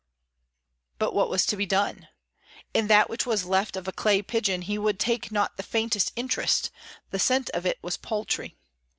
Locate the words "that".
2.87-3.07